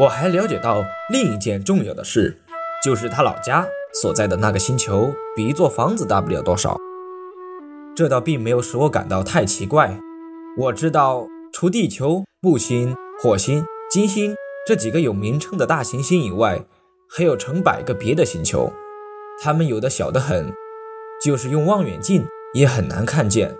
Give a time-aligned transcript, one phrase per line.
[0.00, 2.34] 我还了解到另一件重要的事，
[2.82, 6.78] 就是他老家所在的那个星球比一座房子大不了多少。
[7.94, 9.94] 这倒并没有使我感到太奇怪。
[10.56, 14.34] 我知道，除地球、木星、火星、金星
[14.66, 16.64] 这几个有名称的大行星以外，
[17.06, 18.72] 还有成百个别的星球，
[19.42, 20.50] 它们有的小得很，
[21.22, 23.54] 就是用望远镜也很难看见。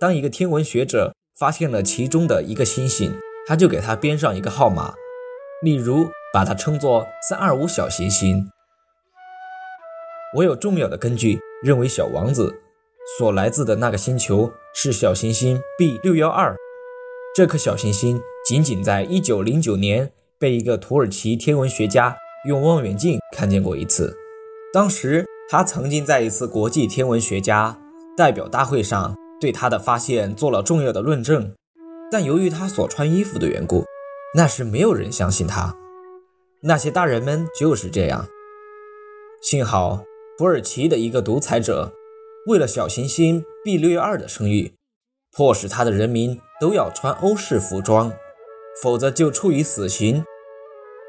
[0.00, 3.16] 当一个天文学者发现了其中的一个星星，
[3.46, 4.92] 他就给它编上一个号码，
[5.64, 8.50] 例如把它称作三二五小行星。
[10.36, 12.54] 我有重要的根据认为，小王子
[13.18, 16.54] 所来自的那个星球是小行星 B 六幺二。
[17.34, 22.14] 这颗小行星仅仅在一九零九年被一个土耳其天文学家。
[22.46, 24.14] 用望远镜看见过一次，
[24.70, 27.78] 当时他曾经在一次国际天文学家
[28.14, 31.54] 代表大会上对他的发现做了重要的论证，
[32.10, 33.86] 但由于他所穿衣服的缘故，
[34.34, 35.76] 那时没有人相信他。
[36.62, 38.26] 那些大人们就是这样。
[39.40, 40.04] 幸好
[40.36, 41.92] 土耳其的一个独裁者
[42.46, 44.74] 为了小行星 B 六幺二的声誉，
[45.32, 48.12] 迫使他的人民都要穿欧式服装，
[48.82, 50.24] 否则就处以死刑。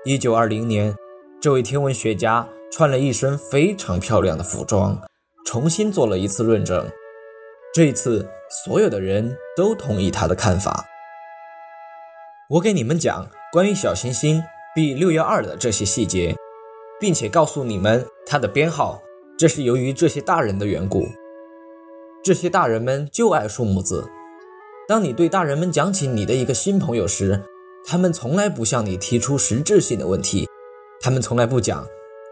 [0.06, 0.96] 一九二零年。
[1.42, 5.00] 这位天文学家穿了一身非常漂亮的服装，
[5.46, 6.90] 重新做了一次论证。
[7.72, 8.28] 这一次，
[8.66, 10.84] 所有的人都同意他的看法。
[12.48, 14.44] 我给你们讲关于小行星
[14.76, 16.36] B 六幺二的这些细节，
[17.00, 19.02] 并且告诉你们它的编号。
[19.36, 21.08] 这是由于这些大人的缘故。
[22.24, 24.08] 这些大人们就爱数目字。
[24.88, 27.42] 当你对大人们讲起你的一个新朋友时，
[27.84, 30.48] 他们从来不向你提出实质性的问题。
[31.02, 31.88] 他们从来不讲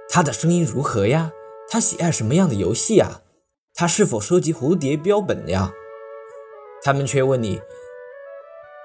[0.09, 1.31] 他的声音如何呀，
[1.67, 3.21] 他喜爱什么样的游戏呀，
[3.73, 5.73] 他是否收集蝴蝶标本呀？
[6.83, 7.59] 他们却问你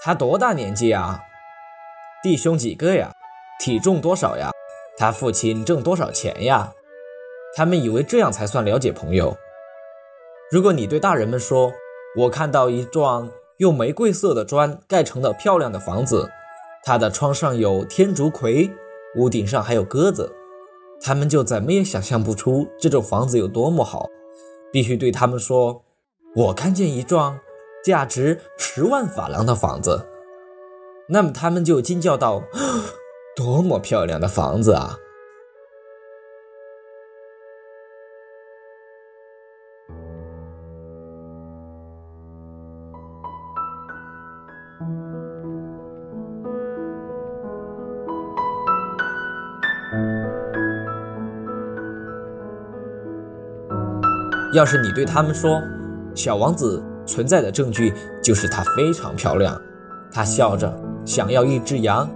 [0.02, 1.20] 他多大年纪啊？
[2.20, 3.12] 弟兄几个呀？
[3.60, 4.50] 体重多少呀？
[4.96, 6.72] 他父亲挣多少钱呀？
[7.54, 9.36] 他们以为这样才算了解朋友。
[10.50, 11.72] 如果你对大人们说
[12.18, 16.28] ：“我看到一幢用玫瑰色的砖盖成的漂亮的房子，
[16.82, 18.68] 它的窗上有天竺葵。”
[19.16, 20.34] 屋顶上还有鸽子，
[21.00, 24.08] 他们就怎么也想象不出这种房子有多么好。
[24.72, 25.84] 必须对他们说
[26.34, 27.38] ：“我看见一幢
[27.84, 30.04] 价值十万法郎的房子。”
[31.10, 32.42] 那么他们就惊叫道
[33.34, 34.98] ：“多么漂亮的房子啊！”
[54.54, 55.62] 要是你对他们说，
[56.14, 59.58] 小王子存在的证据就是她非常漂亮，
[60.10, 60.70] 她笑着
[61.08, 62.06] 想要一只羊，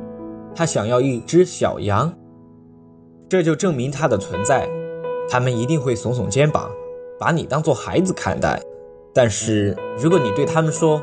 [0.55, 2.13] 他想要一只小羊，
[3.27, 4.69] 这就证明她的存在。
[5.31, 6.71] 他们一定会耸耸肩膀，
[7.19, 8.61] 把你当做孩子看待。
[9.15, 11.03] 但是如果你对他们说，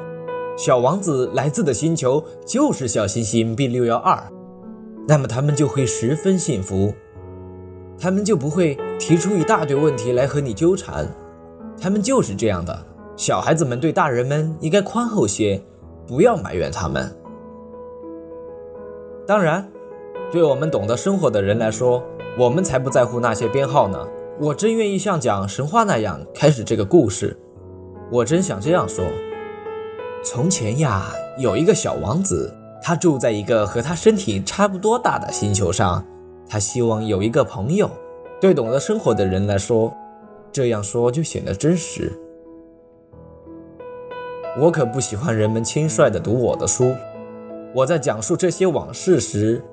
[0.56, 4.24] 小王子来自的星球就是小行星 B 六幺二，
[5.08, 6.94] 那么他们就会十分幸福。
[8.00, 11.08] 他们就不会提出一大堆问题来和你纠缠，
[11.82, 12.86] 他们就是这样的。
[13.18, 15.60] 小孩子们对大人们应该宽厚些，
[16.06, 17.12] 不要埋怨他们。
[19.30, 19.64] 当然，
[20.32, 22.04] 对我们懂得生活的人来说，
[22.36, 24.08] 我们才不在乎那些编号呢。
[24.40, 27.38] 我真愿意像讲神话那样开始这个故事。
[28.12, 29.06] 我真想这样说：
[30.24, 32.52] 从前呀，有一个小王子，
[32.82, 36.04] 他住在一个和他身体差不多大的星球上。
[36.48, 37.88] 他希望有一个朋友，
[38.42, 39.96] 对懂得生活的人来说，
[40.52, 42.12] 这样说就显得真实。
[44.58, 46.96] 我可不喜欢人们轻率地读我的书。
[47.74, 49.64] 我在讲述这些往事时，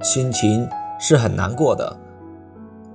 [0.00, 0.68] 心情
[0.98, 1.96] 是很难过的。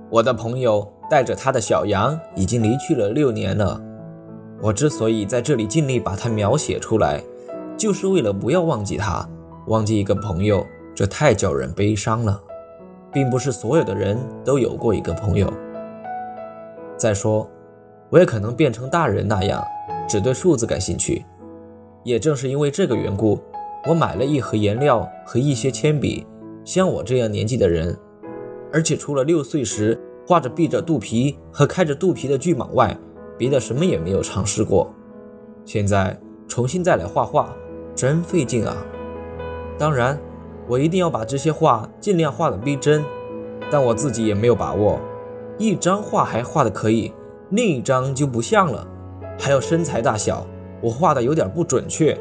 [0.08, 3.80] 我的朋友带着他的小羊已经离去了六年了。
[4.62, 7.22] 我之所以在这里尽力把它描写出来，
[7.76, 9.28] 就是为了不要忘记他，
[9.66, 12.40] 忘记一个朋友，这太叫人悲伤了。
[13.12, 15.50] 并不是所有的人都有过一个朋友。
[16.98, 17.48] 再说，
[18.10, 19.64] 我也可能变成大人那样，
[20.06, 21.24] 只对数字感兴趣。
[22.02, 23.38] 也正是因为这个缘故，
[23.86, 26.26] 我买了一盒颜料和一些铅笔。
[26.64, 27.96] 像我这样年纪的人，
[28.72, 32.96] 而且除了六岁时画着闭着肚皮和开着肚皮的巨蟒外，
[33.38, 34.92] 别的什么也没有尝试过。
[35.64, 36.18] 现在
[36.48, 37.54] 重新再来画画，
[37.94, 38.76] 真费劲啊！
[39.78, 40.18] 当然。
[40.68, 43.04] 我一定要把这些画尽量画的逼真，
[43.70, 44.98] 但我自己也没有把握。
[45.58, 47.12] 一张画还画的可以，
[47.50, 48.84] 另一张就不像了。
[49.38, 50.44] 还有身材大小，
[50.82, 52.18] 我画的有点不准确。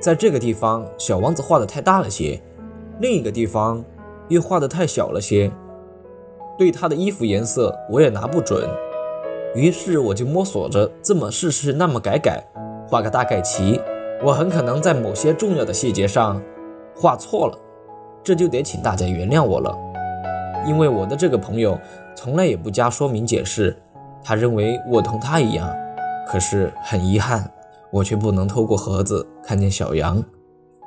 [0.00, 2.40] 在这个地方，小王子画的太大了些；
[3.00, 3.84] 另一个地方，
[4.28, 5.50] 又画的太小了些，
[6.56, 8.66] 对他的衣服颜色我也拿不准。
[9.54, 12.42] 于是我就摸索着这么试试，那么改改，
[12.88, 13.78] 画个大概齐。
[14.24, 16.40] 我很可能在某些重要的细节上
[16.96, 17.58] 画错了，
[18.24, 19.76] 这就得请大家原谅我了。
[20.66, 21.78] 因为我的这个朋友
[22.14, 23.76] 从来也不加说明解释，
[24.24, 25.70] 他认为我同他一样。
[26.26, 27.50] 可是很遗憾，
[27.92, 30.22] 我却不能透过盒子看见小羊。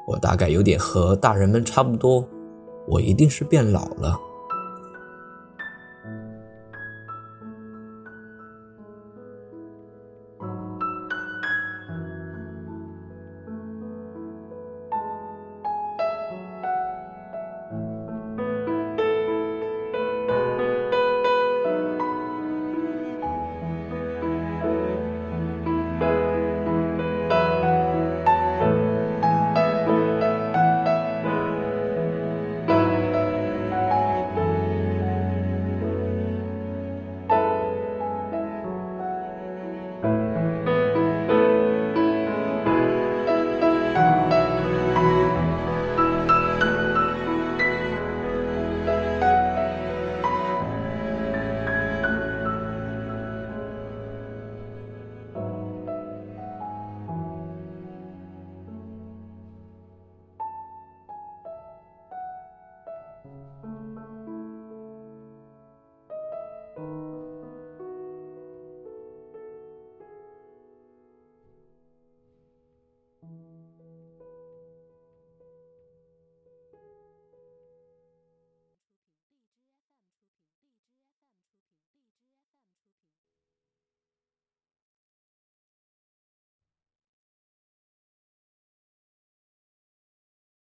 [0.08, 2.28] 我大概有点和大人们差不多，
[2.88, 4.20] 我一定是变老了。